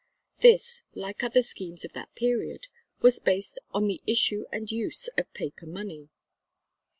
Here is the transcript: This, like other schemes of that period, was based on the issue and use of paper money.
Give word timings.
This, 0.39 0.81
like 0.95 1.23
other 1.23 1.43
schemes 1.43 1.85
of 1.85 1.93
that 1.93 2.15
period, 2.15 2.69
was 3.01 3.19
based 3.19 3.59
on 3.69 3.85
the 3.85 4.01
issue 4.07 4.45
and 4.51 4.71
use 4.71 5.09
of 5.15 5.31
paper 5.35 5.67
money. 5.67 6.09